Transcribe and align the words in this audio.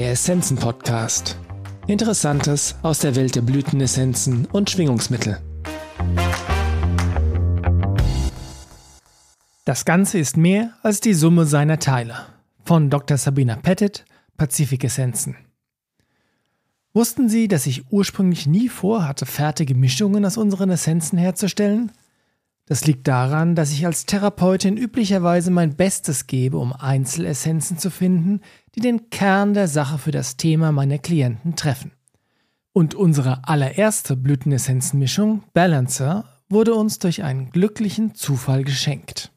Der 0.00 0.12
Essenzen 0.12 0.56
Podcast. 0.56 1.36
Interessantes 1.86 2.74
aus 2.80 3.00
der 3.00 3.16
Welt 3.16 3.36
der 3.36 3.42
Blütenessenzen 3.42 4.46
und 4.46 4.70
Schwingungsmittel. 4.70 5.38
Das 9.66 9.84
Ganze 9.84 10.18
ist 10.18 10.38
mehr 10.38 10.72
als 10.82 11.00
die 11.00 11.12
Summe 11.12 11.44
seiner 11.44 11.78
Teile. 11.78 12.14
Von 12.64 12.88
Dr. 12.88 13.18
Sabina 13.18 13.56
Pettit, 13.56 14.06
Pazifik 14.38 14.84
Essenzen. 14.84 15.36
Wussten 16.94 17.28
Sie, 17.28 17.46
dass 17.46 17.66
ich 17.66 17.92
ursprünglich 17.92 18.46
nie 18.46 18.70
vorhatte, 18.70 19.26
fertige 19.26 19.74
Mischungen 19.74 20.24
aus 20.24 20.38
unseren 20.38 20.70
Essenzen 20.70 21.18
herzustellen? 21.18 21.92
Das 22.64 22.86
liegt 22.86 23.08
daran, 23.08 23.56
dass 23.56 23.72
ich 23.72 23.84
als 23.84 24.06
Therapeutin 24.06 24.76
üblicherweise 24.76 25.50
mein 25.50 25.74
Bestes 25.74 26.28
gebe, 26.28 26.56
um 26.56 26.72
Einzelessenzen 26.72 27.78
zu 27.78 27.90
finden, 27.90 28.40
die 28.74 28.80
den 28.80 29.10
Kern 29.10 29.54
der 29.54 29.68
Sache 29.68 29.98
für 29.98 30.10
das 30.10 30.36
Thema 30.36 30.72
meiner 30.72 30.98
Klienten 30.98 31.56
treffen. 31.56 31.92
Und 32.72 32.94
unsere 32.94 33.48
allererste 33.48 34.16
Blütenessenzenmischung, 34.16 35.42
Balancer, 35.52 36.24
wurde 36.48 36.74
uns 36.74 36.98
durch 36.98 37.22
einen 37.22 37.50
glücklichen 37.50 38.14
Zufall 38.14 38.64
geschenkt. 38.64 39.32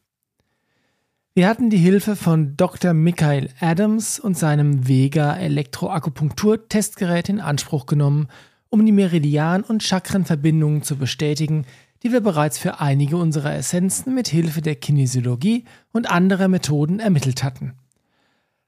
Wir 1.35 1.47
hatten 1.47 1.71
die 1.71 1.77
Hilfe 1.77 2.15
von 2.15 2.55
Dr. 2.57 2.93
Michael 2.93 3.49
Adams 3.59 4.19
und 4.19 4.37
seinem 4.37 4.87
Vega 4.87 5.35
Elektroakupunktur-Testgerät 5.35 7.27
in 7.27 7.39
Anspruch 7.39 7.87
genommen, 7.87 8.27
um 8.69 8.85
die 8.85 8.91
Meridian- 8.91 9.63
und 9.63 9.81
Chakrenverbindungen 9.81 10.83
zu 10.83 10.95
bestätigen, 10.95 11.65
die 12.03 12.11
wir 12.11 12.21
bereits 12.21 12.59
für 12.59 12.79
einige 12.79 13.17
unserer 13.17 13.55
Essenzen 13.55 14.13
mit 14.13 14.27
Hilfe 14.27 14.61
der 14.61 14.75
Kinesiologie 14.75 15.65
und 15.91 16.09
anderer 16.09 16.49
Methoden 16.49 16.99
ermittelt 16.99 17.43
hatten. 17.43 17.73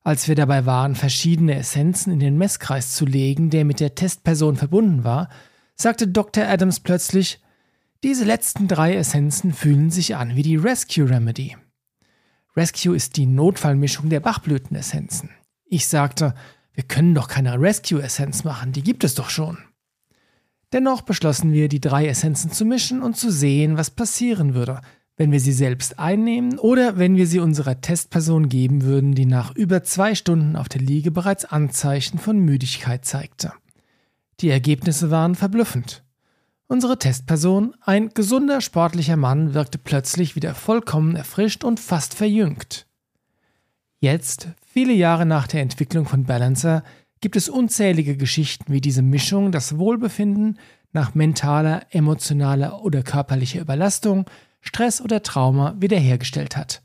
Als 0.06 0.28
wir 0.28 0.36
dabei 0.36 0.68
waren, 0.68 0.94
verschiedene 0.94 1.56
Essenzen 1.56 2.14
in 2.14 2.20
den 2.20 2.38
Messkreis 2.38 2.94
zu 2.94 3.08
legen, 3.08 3.50
der 3.50 3.66
mit 3.66 3.80
der 3.80 3.96
Testperson 3.96 4.56
verbunden 4.56 5.04
war, 5.04 5.30
sagte 5.76 6.08
Dr. 6.08 6.46
Adams 6.46 6.80
plötzlich, 6.80 7.42
diese 8.04 8.24
letzten 8.24 8.68
drei 8.68 8.96
Essenzen 8.96 9.52
fühlen 9.52 9.90
sich 9.90 10.16
an 10.16 10.36
wie 10.36 10.44
die 10.44 10.58
Rescue 10.58 11.10
Remedy. 11.10 11.58
Rescue 12.56 12.96
ist 12.96 13.18
die 13.18 13.26
Notfallmischung 13.26 14.10
der 14.10 14.20
Bachblütenessenzen. 14.20 15.32
Ich 15.66 15.88
sagte, 15.88 16.36
wir 16.74 16.84
können 16.84 17.16
doch 17.16 17.28
keine 17.28 17.60
Rescue-Essenz 17.60 18.44
machen, 18.44 18.74
die 18.74 18.84
gibt 18.84 19.04
es 19.04 19.16
doch 19.16 19.32
schon. 19.32 19.58
Dennoch 20.72 21.02
beschlossen 21.02 21.52
wir, 21.52 21.68
die 21.68 21.82
drei 21.82 22.08
Essenzen 22.08 22.52
zu 22.52 22.64
mischen 22.64 23.02
und 23.02 23.18
zu 23.18 23.32
sehen, 23.32 23.76
was 23.76 23.90
passieren 23.90 24.54
würde, 24.54 24.82
wenn 25.18 25.32
wir 25.32 25.40
sie 25.40 25.54
selbst 25.54 25.98
einnehmen 25.98 26.60
oder 26.60 26.98
wenn 26.98 27.16
wir 27.16 27.28
sie 27.28 27.40
unserer 27.40 27.80
Testperson 27.80 28.50
geben 28.50 28.84
würden, 28.84 29.16
die 29.16 29.26
nach 29.26 29.56
über 29.56 29.84
zwei 29.84 30.14
Stunden 30.14 30.56
auf 30.56 30.68
der 30.68 30.82
Liege 30.82 31.12
bereits 31.12 31.46
Anzeichen 31.46 32.20
von 32.20 32.40
Müdigkeit 32.40 33.06
zeigte. 33.06 33.54
Die 34.42 34.50
Ergebnisse 34.50 35.12
waren 35.12 35.36
verblüffend. 35.36 36.04
Unsere 36.68 37.00
Testperson, 37.00 37.76
ein 37.82 38.10
gesunder 38.10 38.60
sportlicher 38.60 39.16
Mann, 39.16 39.54
wirkte 39.54 39.78
plötzlich 39.78 40.36
wieder 40.36 40.56
vollkommen 40.56 41.16
erfrischt 41.16 41.64
und 41.64 41.80
fast 41.80 42.16
verjüngt. 42.16 42.88
Jetzt, 44.00 44.50
viele 44.66 44.94
Jahre 44.94 45.26
nach 45.26 45.48
der 45.48 45.62
Entwicklung 45.62 46.06
von 46.06 46.26
Balancer, 46.26 46.84
gibt 47.22 47.36
es 47.36 47.50
unzählige 47.50 48.18
Geschichten, 48.18 48.74
wie 48.74 48.82
diese 48.82 49.02
Mischung 49.02 49.52
das 49.52 49.78
Wohlbefinden 49.78 50.60
nach 50.92 51.14
mentaler, 51.14 51.84
emotionaler 51.92 52.84
oder 52.84 53.04
körperlicher 53.04 53.62
Überlastung, 53.62 54.26
Stress 54.66 55.00
oder 55.00 55.24
Trauma 55.24 55.76
wiederhergestellt 55.80 56.58
hat. 56.58 56.82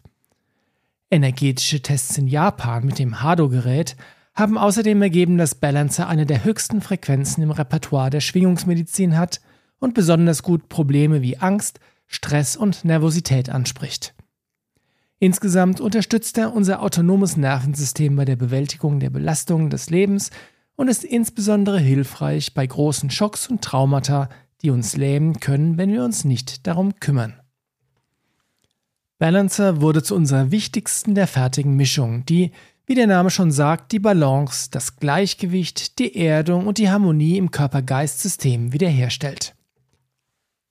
Energetische 1.11 1.83
Tests 1.83 2.17
in 2.19 2.29
Japan 2.29 2.85
mit 2.85 2.99
dem 2.99 3.21
Hado-Gerät 3.23 3.97
haben 4.35 4.57
außerdem 4.57 5.03
ergeben, 5.03 5.39
dass 5.39 5.57
Balancer 5.57 6.07
eine 6.07 6.25
der 6.25 6.45
höchsten 6.45 6.83
Frequenzen 6.83 7.43
im 7.43 7.51
Repertoire 7.51 8.11
der 8.11 8.21
Schwingungsmedizin 8.21 9.19
hat 9.19 9.41
und 9.81 9.95
besonders 9.95 10.43
gut 10.43 10.69
Probleme 10.69 11.21
wie 11.23 11.39
Angst, 11.39 11.81
Stress 12.07 12.55
und 12.55 12.85
Nervosität 12.85 13.51
anspricht. 13.51 14.15
Insgesamt 15.19 15.81
unterstützt 15.81 16.39
er 16.39 16.55
unser 16.55 16.83
autonomes 16.83 17.37
Nervensystem 17.37 18.15
bei 18.15 18.25
der 18.25 18.37
Bewältigung 18.37 19.01
der 19.01 19.11
Belastungen 19.11 19.69
des 19.69 19.91
Lebens 19.91 20.31
und 20.77 20.89
ist 20.89 21.05
insbesondere 21.05 21.79
hilfreich 21.79 22.55
bei 22.55 22.67
großen 22.67 23.11
Schocks 23.11 23.49
und 23.49 23.63
Traumata, 23.63 24.29
die 24.63 24.71
uns 24.71 24.97
lähmen 24.97 25.41
können, 25.41 25.77
wenn 25.77 25.93
wir 25.93 26.05
uns 26.05 26.25
nicht 26.25 26.67
darum 26.67 26.95
kümmern. 27.01 27.40
Balancer 29.21 29.83
wurde 29.83 30.03
zu 30.03 30.15
unserer 30.15 30.51
wichtigsten 30.51 31.15
der 31.15 31.27
fertigen 31.27 31.77
Mischung, 31.77 32.25
die, 32.25 32.53
wie 32.87 32.95
der 32.95 33.07
Name 33.07 33.29
schon 33.29 33.53
sagt, 33.53 33.93
die 33.93 33.99
Balance, 33.99 34.71
das 34.71 34.97
Gleichgewicht, 34.97 35.99
die 35.99 36.17
Erdung 36.17 36.67
und 36.67 36.79
die 36.79 36.89
Harmonie 36.89 37.37
im 37.37 37.51
Körper-Geist-System 37.51 38.73
wiederherstellt. 38.73 39.55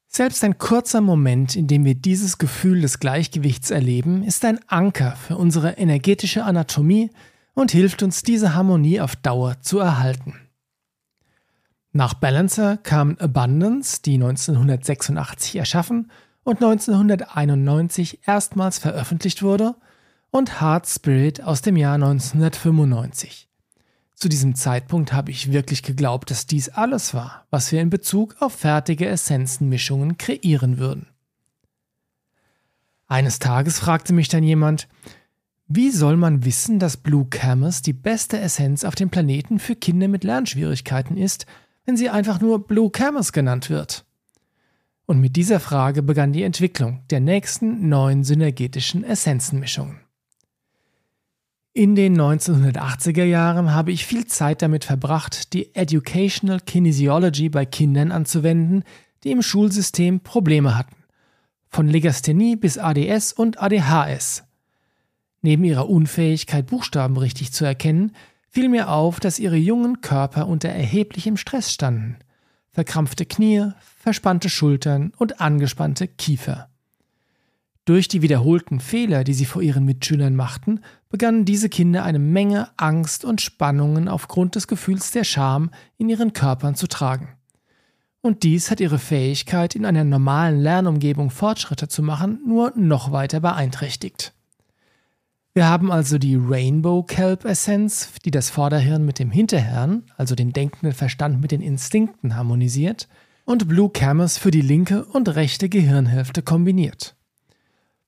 Selbst 0.08 0.44
ein 0.44 0.58
kurzer 0.58 1.00
Moment, 1.00 1.56
in 1.56 1.68
dem 1.68 1.86
wir 1.86 1.94
dieses 1.94 2.40
Gefühl 2.40 2.82
des 2.82 3.00
Gleichgewichts 3.00 3.70
erleben, 3.70 4.24
ist 4.24 4.44
ein 4.44 4.60
Anker 4.66 5.16
für 5.16 5.38
unsere 5.38 5.74
energetische 5.74 6.44
Anatomie 6.44 7.12
und 7.54 7.70
hilft 7.70 8.02
uns, 8.02 8.24
diese 8.24 8.56
Harmonie 8.56 9.00
auf 9.00 9.16
Dauer 9.16 9.62
zu 9.62 9.78
erhalten. 9.78 10.34
Nach 11.92 12.16
Balancer 12.16 12.78
kam 12.78 13.16
Abundance, 13.20 14.02
die 14.02 14.16
1986 14.16 15.58
erschaffen 15.58 16.10
und 16.44 16.64
1991 16.64 18.22
erstmals 18.26 18.80
veröffentlicht 18.80 19.44
wurde, 19.44 19.76
und 20.32 20.62
Heart 20.62 20.88
Spirit 20.88 21.44
aus 21.44 21.62
dem 21.62 21.76
Jahr 21.76 21.96
1995. 21.96 23.50
Zu 24.16 24.28
diesem 24.28 24.54
Zeitpunkt 24.54 25.14
habe 25.14 25.32
ich 25.32 25.52
wirklich 25.52 25.82
geglaubt, 25.82 26.30
dass 26.30 26.46
dies 26.46 26.70
alles 26.70 27.14
war, 27.14 27.48
was 27.50 27.72
wir 27.72 27.82
in 27.82 27.90
Bezug 27.90 28.36
auf 28.40 28.54
fertige 28.54 29.08
Essenzenmischungen 29.08 30.18
kreieren 30.18 30.78
würden. 30.78 31.08
Eines 33.08 33.40
Tages 33.40 33.80
fragte 33.80 34.14
mich 34.14 34.28
dann 34.28 34.44
jemand, 34.44 34.88
wie 35.68 35.90
soll 35.90 36.18
man 36.18 36.46
wissen, 36.46 36.80
dass 36.80 36.98
Blue 36.98 37.28
Camus 37.30 37.82
die 37.82 37.94
beste 37.94 38.40
Essenz 38.40 38.84
auf 38.84 38.96
dem 38.96 39.10
Planeten 39.10 39.58
für 39.58 39.76
Kinder 39.76 40.08
mit 40.08 40.24
Lernschwierigkeiten 40.24 41.16
ist, 41.16 41.46
wenn 41.86 41.96
sie 41.96 42.10
einfach 42.10 42.42
nur 42.42 42.68
Blue 42.68 42.92
Camus 42.92 43.32
genannt 43.32 43.70
wird? 43.70 44.06
Und 45.10 45.22
mit 45.22 45.38
dieser 45.38 45.60
Frage 45.60 46.04
begann 46.04 46.34
die 46.34 46.44
Entwicklung 46.44 47.00
der 47.10 47.20
nächsten 47.20 47.90
neuen 47.90 48.24
synergetischen 48.24 49.04
Essenzenmischungen. 49.04 50.02
In 51.74 51.96
den 51.96 52.16
1980er 52.16 53.24
Jahren 53.24 53.74
habe 53.74 53.92
ich 53.92 54.06
viel 54.06 54.28
Zeit 54.28 54.62
damit 54.62 54.86
verbracht, 54.86 55.54
die 55.54 55.74
Educational 55.74 56.60
Kinesiology 56.60 57.50
bei 57.50 57.66
Kindern 57.66 58.12
anzuwenden, 58.12 58.84
die 59.24 59.32
im 59.32 59.42
Schulsystem 59.42 60.20
Probleme 60.20 60.78
hatten. 60.78 60.98
Von 61.70 61.88
Legasthenie 61.88 62.56
bis 62.56 62.78
ADS 62.78 63.34
und 63.34 63.60
ADHS. 63.60 64.44
Neben 65.42 65.64
ihrer 65.64 65.90
Unfähigkeit, 65.90 66.68
Buchstaben 66.68 67.18
richtig 67.18 67.52
zu 67.52 67.66
erkennen, 67.66 68.12
fiel 68.48 68.70
mir 68.70 68.90
auf, 68.90 69.20
dass 69.20 69.40
ihre 69.40 69.58
jungen 69.58 70.02
Körper 70.02 70.46
unter 70.48 70.70
erheblichem 70.70 71.36
Stress 71.36 71.74
standen. 71.74 72.20
Verkrampfte 72.80 73.26
Knie, 73.26 73.74
verspannte 73.98 74.48
Schultern 74.48 75.12
und 75.18 75.42
angespannte 75.42 76.08
Kiefer. 76.08 76.70
Durch 77.84 78.08
die 78.08 78.22
wiederholten 78.22 78.80
Fehler, 78.80 79.26
die 79.26 79.34
sie 79.34 79.44
vor 79.44 79.62
ihren 79.62 79.84
Mitschülern 79.84 80.34
machten, 80.34 80.80
begannen 81.10 81.44
diese 81.44 81.68
Kinder 81.68 82.06
eine 82.06 82.20
Menge 82.20 82.70
Angst 82.78 83.26
und 83.26 83.42
Spannungen 83.42 84.08
aufgrund 84.08 84.56
des 84.56 84.70
Gefühls 84.70 85.12
der 85.12 85.26
Scham 85.26 85.72
in 85.98 86.08
ihren 86.08 86.32
Körpern 86.32 86.76
zu 86.76 86.88
tragen. 86.88 87.36
Und 88.22 88.44
dies 88.44 88.72
hat 88.72 88.80
ihre 88.80 88.98
Fähigkeit, 88.98 89.76
in 89.76 89.86
einer 89.86 90.06
normalen 90.06 90.62
Lernumgebung 90.62 91.32
Fortschritte 91.32 91.90
zu 91.90 92.02
machen, 92.02 92.40
nur 92.48 92.72
noch 92.78 93.12
weiter 93.12 93.42
beeinträchtigt. 93.42 94.32
Wir 95.54 95.68
haben 95.68 95.92
also 95.92 96.18
die 96.20 96.36
Rainbow 96.36 97.04
Kelp 97.04 97.44
Essenz, 97.44 98.12
die 98.24 98.32
das 98.32 98.50
Vorderhirn 98.50 99.04
mit 99.04 99.18
dem 99.18 99.32
Hinterhirn, 99.32 100.04
also 100.16 100.36
den 100.36 100.54
denkenden 100.54 100.94
Verstand 100.94 101.42
mit 101.42 101.52
den 101.52 101.62
Instinkten 101.62 102.36
harmonisiert, 102.36 103.08
und 103.46 103.68
Blue 103.68 103.90
Camus 103.90 104.38
für 104.38 104.52
die 104.52 104.62
linke 104.62 105.06
und 105.06 105.28
rechte 105.36 105.68
Gehirnhälfte 105.70 106.44
kombiniert. 106.44 107.16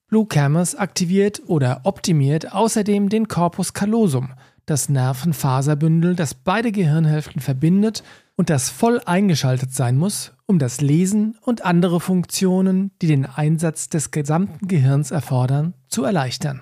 Blue 0.07 0.27
Camus 0.27 0.75
aktiviert 0.75 1.41
oder 1.47 1.81
optimiert 1.83 2.53
außerdem 2.53 3.09
den 3.09 3.27
Corpus 3.27 3.73
callosum, 3.73 4.33
das 4.67 4.87
Nervenfaserbündel, 4.87 6.15
das 6.15 6.35
beide 6.35 6.71
Gehirnhälften 6.71 7.41
verbindet 7.41 8.03
und 8.35 8.51
das 8.51 8.69
voll 8.69 9.01
eingeschaltet 9.05 9.73
sein 9.73 9.97
muss, 9.97 10.33
um 10.45 10.59
das 10.59 10.79
Lesen 10.79 11.37
und 11.41 11.65
andere 11.65 11.99
Funktionen, 11.99 12.91
die 13.01 13.07
den 13.07 13.25
Einsatz 13.25 13.89
des 13.89 14.11
gesamten 14.11 14.67
Gehirns 14.67 15.09
erfordern, 15.09 15.73
zu 15.87 16.03
erleichtern. 16.03 16.61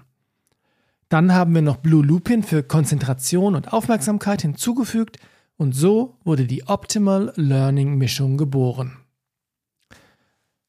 Dann 1.09 1.33
haben 1.33 1.55
wir 1.55 1.63
noch 1.63 1.77
Blue 1.77 2.05
Lupin 2.05 2.43
für 2.43 2.61
Konzentration 2.61 3.55
und 3.55 3.73
Aufmerksamkeit 3.73 4.43
hinzugefügt 4.43 5.17
und 5.57 5.73
so 5.73 6.15
wurde 6.23 6.45
die 6.45 6.67
Optimal 6.67 7.33
Learning 7.35 7.97
Mischung 7.97 8.37
geboren. 8.37 8.97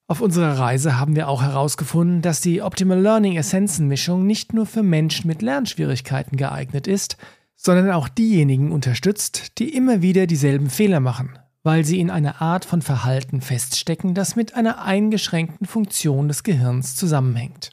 Auf 0.09 0.23
unserer 0.23 0.59
Reise 0.59 0.99
haben 0.99 1.15
wir 1.15 1.29
auch 1.29 1.43
herausgefunden, 1.43 2.23
dass 2.23 2.41
die 2.41 2.63
Optimal 2.63 2.99
Learning 2.99 3.37
Essenzen 3.37 3.87
Mischung 3.87 4.27
nicht 4.27 4.55
nur 4.55 4.67
für 4.67 4.83
Menschen 4.83 5.29
mit 5.29 5.43
Lernschwierigkeiten 5.43 6.37
geeignet 6.37 6.89
ist, 6.89 7.17
sondern 7.55 7.91
auch 7.91 8.09
diejenigen 8.09 8.73
unterstützt, 8.73 9.59
die 9.59 9.77
immer 9.77 10.01
wieder 10.01 10.27
dieselben 10.27 10.71
Fehler 10.71 10.99
machen, 10.99 11.39
weil 11.63 11.85
sie 11.85 12.01
in 12.01 12.11
einer 12.11 12.41
Art 12.41 12.65
von 12.65 12.81
Verhalten 12.81 13.43
feststecken, 13.43 14.15
das 14.15 14.35
mit 14.35 14.55
einer 14.55 14.83
eingeschränkten 14.83 15.67
Funktion 15.67 16.27
des 16.27 16.43
Gehirns 16.43 16.97
zusammenhängt. 16.97 17.71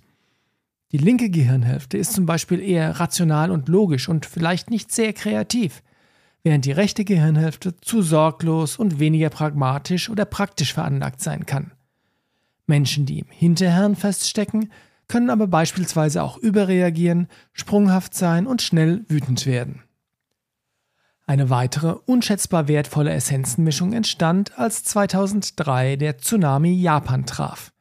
Die 0.94 0.98
linke 0.98 1.30
Gehirnhälfte 1.30 1.98
ist 1.98 2.14
zum 2.14 2.26
Beispiel 2.26 2.62
eher 2.62 3.00
rational 3.00 3.52
und 3.52 3.68
logisch 3.68 4.08
und 4.08 4.26
vielleicht 4.26 4.70
nicht 4.70 4.92
sehr 4.92 5.12
kreativ, 5.12 5.84
während 6.44 6.64
die 6.64 6.72
rechte 6.72 7.04
Gehirnhälfte 7.04 7.76
zu 7.78 8.02
sorglos 8.02 8.78
und 8.78 9.00
weniger 9.00 9.30
pragmatisch 9.30 10.10
oder 10.10 10.24
praktisch 10.24 10.74
veranlagt 10.74 11.20
sein 11.20 11.46
kann. 11.46 11.72
Menschen, 12.68 13.06
die 13.06 13.20
im 13.20 13.28
Hinterhirn 13.30 13.96
feststecken, 13.96 14.72
können 15.08 15.30
aber 15.30 15.48
beispielsweise 15.48 16.24
auch 16.24 16.38
überreagieren, 16.38 17.28
sprunghaft 17.54 18.14
sein 18.14 18.48
und 18.48 18.62
schnell 18.62 19.06
wütend 19.08 19.46
werden. 19.46 19.84
Eine 21.26 21.50
weitere 21.50 21.96
unschätzbar 22.06 22.70
wertvolle 22.70 23.12
Essenzenmischung 23.12 23.92
entstand, 23.92 24.58
als 24.58 24.86
2003 24.86 25.98
der 25.98 26.18
Tsunami 26.18 26.74
Japan 26.74 27.26
traf. 27.26 27.74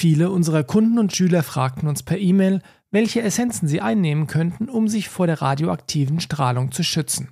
Viele 0.00 0.30
unserer 0.30 0.64
Kunden 0.64 0.98
und 0.98 1.14
Schüler 1.14 1.42
fragten 1.42 1.86
uns 1.86 2.02
per 2.02 2.16
E-Mail, 2.16 2.62
welche 2.90 3.20
Essenzen 3.20 3.68
sie 3.68 3.82
einnehmen 3.82 4.28
könnten, 4.28 4.70
um 4.70 4.88
sich 4.88 5.10
vor 5.10 5.26
der 5.26 5.42
radioaktiven 5.42 6.20
Strahlung 6.20 6.72
zu 6.72 6.82
schützen. 6.82 7.28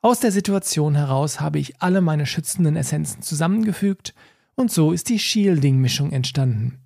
Aus 0.00 0.20
der 0.20 0.30
Situation 0.30 0.94
heraus 0.94 1.40
habe 1.40 1.58
ich 1.58 1.82
alle 1.82 2.02
meine 2.02 2.24
schützenden 2.24 2.76
Essenzen 2.76 3.20
zusammengefügt 3.20 4.14
und 4.54 4.70
so 4.70 4.92
ist 4.92 5.08
die 5.08 5.18
Shielding-Mischung 5.18 6.12
entstanden. 6.12 6.78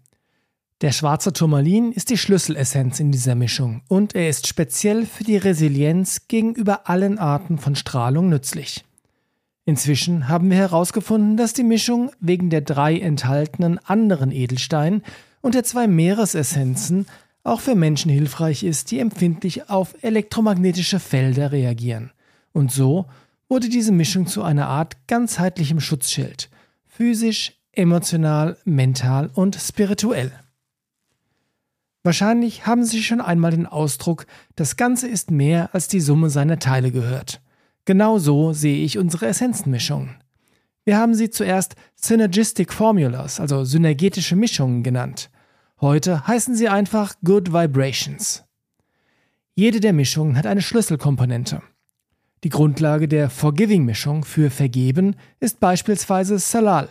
Der 0.81 0.93
schwarze 0.93 1.35
Turmalin 1.35 1.93
ist 1.93 2.09
die 2.09 2.17
Schlüsselessenz 2.17 3.01
in 3.01 3.13
dieser 3.13 3.35
Mischung 3.35 3.83
und 3.87 4.15
er 4.15 4.31
ist 4.31 4.47
speziell 4.47 5.05
für 5.05 5.25
die 5.25 5.37
Resilienz 5.37 6.27
gegenüber 6.27 6.89
allen 6.89 7.19
Arten 7.19 7.59
von 7.59 7.77
Strahlung 7.77 8.31
nützlich. 8.31 8.87
Inzwischen 9.71 10.27
haben 10.27 10.51
wir 10.51 10.57
herausgefunden, 10.57 11.37
dass 11.37 11.53
die 11.53 11.63
Mischung 11.63 12.11
wegen 12.19 12.51
der 12.51 12.61
drei 12.61 12.99
enthaltenen 12.99 13.79
anderen 13.79 14.33
Edelsteine 14.33 15.01
und 15.43 15.55
der 15.55 15.63
zwei 15.63 15.87
Meeresessenzen 15.87 17.07
auch 17.45 17.61
für 17.61 17.77
Menschen 17.77 18.11
hilfreich 18.11 18.65
ist, 18.65 18.91
die 18.91 18.99
empfindlich 18.99 19.71
auf 19.71 19.95
elektromagnetische 20.03 20.99
Felder 20.99 21.53
reagieren. 21.53 22.11
Und 22.53 22.73
so 22.73 23.07
wurde 23.49 23.69
diese 23.69 23.93
Mischung 23.93 24.27
zu 24.27 24.43
einer 24.43 24.67
Art 24.67 25.07
ganzheitlichem 25.07 25.79
Schutzschild, 25.79 26.51
physisch, 26.89 27.53
emotional, 27.71 28.57
mental 28.65 29.31
und 29.33 29.55
spirituell. 29.55 30.33
Wahrscheinlich 32.03 32.67
haben 32.67 32.83
Sie 32.83 33.05
schon 33.05 33.21
einmal 33.21 33.53
den 33.53 33.67
Ausdruck, 33.67 34.27
das 34.57 34.75
Ganze 34.75 35.07
ist 35.07 35.31
mehr 35.31 35.73
als 35.73 35.87
die 35.87 36.01
Summe 36.01 36.29
seiner 36.29 36.59
Teile 36.59 36.91
gehört. 36.91 37.41
Genau 37.85 38.19
so 38.19 38.53
sehe 38.53 38.85
ich 38.85 38.99
unsere 38.99 39.27
Essenzenmischungen. 39.27 40.17
Wir 40.85 40.97
haben 40.97 41.15
sie 41.15 41.31
zuerst 41.31 41.77
Synergistic 41.95 42.73
Formulas, 42.73 43.41
also 43.41 43.65
synergetische 43.65 44.37
Mischungen 44.37 44.83
genannt. 44.83 45.31
Heute 45.81 46.27
heißen 46.27 46.55
sie 46.55 46.69
einfach 46.69 47.15
Good 47.25 47.53
Vibrations. 47.53 48.45
Jede 49.55 49.81
der 49.81 49.93
Mischungen 49.93 50.37
hat 50.37 50.47
eine 50.47 50.63
Schlüsselkomponente. 50.63 51.63
Die 52.45 52.49
Grundlage 52.49 53.09
der 53.09 53.29
Forgiving-Mischung 53.29 54.25
für 54.25 54.51
Vergeben 54.51 55.17
ist 55.41 55.61
beispielsweise 55.61 56.39
Salal, 56.39 56.89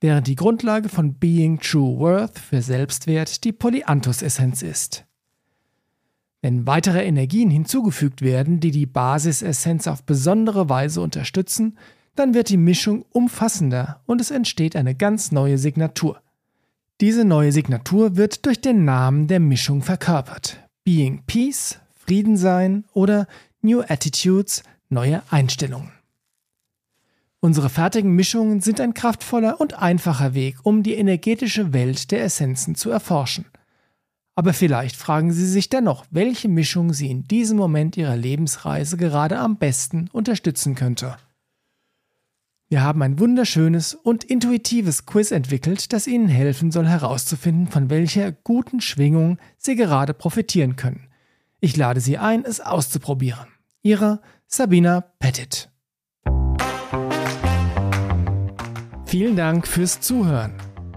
während 0.00 0.26
die 0.26 0.34
Grundlage 0.34 0.88
von 0.88 1.14
Being 1.14 1.60
True 1.60 1.98
Worth 2.00 2.38
für 2.38 2.62
Selbstwert 2.62 3.44
die 3.44 3.52
Polyanthus-Essenz 3.52 4.62
ist. 4.62 5.04
Wenn 6.42 6.66
weitere 6.66 7.04
Energien 7.04 7.50
hinzugefügt 7.50 8.20
werden, 8.20 8.58
die 8.58 8.72
die 8.72 8.86
Basisessenz 8.86 9.86
auf 9.86 10.02
besondere 10.02 10.68
Weise 10.68 11.00
unterstützen, 11.00 11.78
dann 12.16 12.34
wird 12.34 12.48
die 12.48 12.56
Mischung 12.56 13.04
umfassender 13.10 14.02
und 14.06 14.20
es 14.20 14.32
entsteht 14.32 14.74
eine 14.74 14.96
ganz 14.96 15.30
neue 15.30 15.56
Signatur. 15.56 16.20
Diese 17.00 17.24
neue 17.24 17.52
Signatur 17.52 18.16
wird 18.16 18.44
durch 18.44 18.60
den 18.60 18.84
Namen 18.84 19.28
der 19.28 19.40
Mischung 19.40 19.82
verkörpert. 19.82 20.58
Being 20.84 21.22
Peace, 21.26 21.78
Frieden 21.94 22.36
sein 22.36 22.84
oder 22.92 23.28
New 23.62 23.80
Attitudes, 23.80 24.64
neue 24.88 25.22
Einstellungen. 25.30 25.92
Unsere 27.38 27.70
fertigen 27.70 28.12
Mischungen 28.14 28.60
sind 28.60 28.80
ein 28.80 28.94
kraftvoller 28.94 29.60
und 29.60 29.74
einfacher 29.74 30.34
Weg, 30.34 30.56
um 30.64 30.82
die 30.82 30.94
energetische 30.94 31.72
Welt 31.72 32.10
der 32.10 32.24
Essenzen 32.24 32.74
zu 32.74 32.90
erforschen. 32.90 33.46
Aber 34.34 34.54
vielleicht 34.54 34.96
fragen 34.96 35.32
Sie 35.32 35.46
sich 35.46 35.68
dennoch, 35.68 36.06
welche 36.10 36.48
Mischung 36.48 36.92
Sie 36.92 37.10
in 37.10 37.28
diesem 37.28 37.58
Moment 37.58 37.96
Ihrer 37.96 38.16
Lebensreise 38.16 38.96
gerade 38.96 39.38
am 39.38 39.58
besten 39.58 40.08
unterstützen 40.12 40.74
könnte. 40.74 41.16
Wir 42.68 42.82
haben 42.82 43.02
ein 43.02 43.18
wunderschönes 43.18 43.94
und 43.94 44.24
intuitives 44.24 45.04
Quiz 45.04 45.30
entwickelt, 45.30 45.92
das 45.92 46.06
Ihnen 46.06 46.28
helfen 46.28 46.70
soll 46.70 46.86
herauszufinden, 46.86 47.66
von 47.66 47.90
welcher 47.90 48.32
guten 48.32 48.80
Schwingung 48.80 49.36
Sie 49.58 49.76
gerade 49.76 50.14
profitieren 50.14 50.76
können. 50.76 51.08
Ich 51.60 51.76
lade 51.76 52.00
Sie 52.00 52.16
ein, 52.16 52.46
es 52.46 52.60
auszuprobieren. 52.60 53.48
Ihre 53.82 54.22
Sabina 54.46 55.02
Pettit. 55.18 55.70
Vielen 59.04 59.36
Dank 59.36 59.68
fürs 59.68 60.00
Zuhören. 60.00 60.54